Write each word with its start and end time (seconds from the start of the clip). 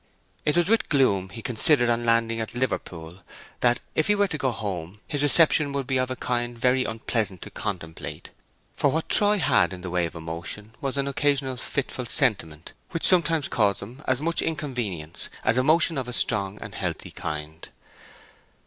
It 0.45 0.57
was 0.57 0.67
with 0.67 0.89
gloom 0.89 1.29
he 1.29 1.43
considered 1.43 1.87
on 1.87 2.07
landing 2.07 2.39
at 2.39 2.55
Liverpool 2.55 3.19
that 3.59 3.79
if 3.93 4.07
he 4.07 4.15
were 4.15 4.27
to 4.29 4.37
go 4.39 4.49
home 4.49 4.99
his 5.07 5.21
reception 5.21 5.73
would 5.73 5.85
be 5.85 5.99
of 5.99 6.09
a 6.09 6.15
kind 6.15 6.57
very 6.57 6.83
unpleasant 6.85 7.43
to 7.43 7.51
contemplate; 7.51 8.31
for 8.75 8.89
what 8.89 9.09
Troy 9.09 9.37
had 9.37 9.73
in 9.73 9.81
the 9.81 9.91
way 9.91 10.07
of 10.07 10.15
emotion 10.15 10.73
was 10.81 10.97
an 10.97 11.07
occasional 11.07 11.55
fitful 11.55 12.07
sentiment 12.07 12.73
which 12.89 13.05
sometimes 13.05 13.47
caused 13.47 13.83
him 13.83 14.01
as 14.07 14.21
much 14.23 14.41
inconvenience 14.41 15.29
as 15.43 15.59
emotion 15.59 15.99
of 15.99 16.07
a 16.07 16.13
strong 16.13 16.57
and 16.61 16.73
healthy 16.73 17.11
kind. 17.11 17.69